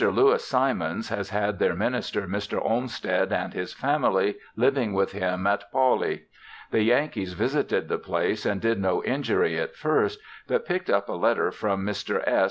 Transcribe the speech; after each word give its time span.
Lewis 0.09 0.43
Simons 0.43 1.09
has 1.09 1.29
had 1.29 1.59
their 1.59 1.75
minister 1.75 2.23
Mr. 2.27 2.59
Olmsted 2.59 3.31
and 3.31 3.53
his 3.53 3.71
family 3.71 4.39
living 4.55 4.93
with 4.93 5.11
him 5.11 5.45
at 5.45 5.71
Pawley. 5.71 6.23
The 6.71 6.81
Yankees 6.81 7.33
visited 7.33 7.87
the 7.87 7.99
place 7.99 8.43
and 8.43 8.59
did 8.59 8.81
no 8.81 9.03
injury 9.03 9.59
at 9.59 9.75
first, 9.75 10.19
but 10.47 10.65
picked 10.65 10.89
up 10.89 11.07
a 11.07 11.13
letter 11.13 11.51
from 11.51 11.85
Mr. 11.85 12.27
S. 12.27 12.39